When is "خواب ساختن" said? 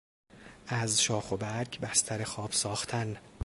2.23-3.17